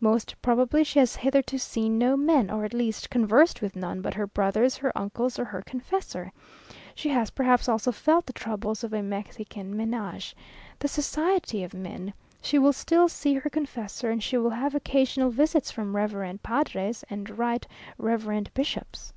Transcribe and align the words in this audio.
Most 0.00 0.34
probably 0.42 0.82
she 0.82 0.98
has 0.98 1.14
hitherto 1.14 1.58
seen 1.60 1.96
no 1.96 2.16
men, 2.16 2.50
or 2.50 2.64
at 2.64 2.74
least 2.74 3.08
conversed 3.08 3.62
with 3.62 3.76
none 3.76 4.00
but 4.00 4.14
her 4.14 4.26
brothers, 4.26 4.76
her 4.78 4.90
uncles, 4.98 5.38
or 5.38 5.44
her 5.44 5.62
confessor. 5.62 6.32
She 6.96 7.08
has 7.10 7.30
perhaps 7.30 7.68
also 7.68 7.92
felt 7.92 8.26
the 8.26 8.32
troubles 8.32 8.82
of 8.82 8.92
a 8.92 9.00
Mexican 9.00 9.76
menage. 9.76 10.34
The 10.80 10.88
society 10.88 11.62
of 11.62 11.72
men! 11.72 12.12
She 12.42 12.58
will 12.58 12.72
still 12.72 13.06
see 13.08 13.34
her 13.34 13.48
confessor, 13.48 14.10
and 14.10 14.20
she 14.20 14.36
will 14.36 14.50
have 14.50 14.74
occasional 14.74 15.30
visits 15.30 15.70
from 15.70 15.94
reverend 15.94 16.42
padres 16.42 17.04
and 17.08 17.38
right 17.38 17.64
reverend 17.96 18.52
bishops. 18.54 19.12